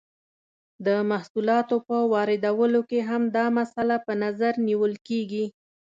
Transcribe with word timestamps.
د 0.85 0.87
محصولاتو 1.11 1.75
په 1.87 1.95
واردولو 2.13 2.81
کې 2.89 2.99
هم 3.09 3.21
دا 3.37 3.45
مسئله 3.59 3.97
په 4.05 4.13
نظر 4.23 4.53
نیول 4.67 4.93
کیږي. 5.07 5.45